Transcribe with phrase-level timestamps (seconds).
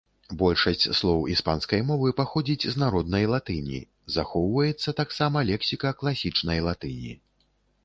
[0.41, 3.81] Большасць слоў іспанскай мовы паходзіць з народнай латыні,
[4.15, 7.13] захоўваецца таксама лексіка класічнай латыні.